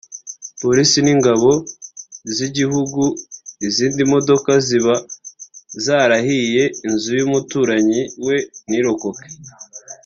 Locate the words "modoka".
4.13-4.51